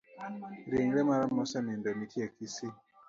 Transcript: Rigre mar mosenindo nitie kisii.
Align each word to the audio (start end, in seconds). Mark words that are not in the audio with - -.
Rigre 0.71 1.01
mar 1.09 1.21
mosenindo 1.37 1.89
nitie 1.93 2.25
kisii. 2.35 2.75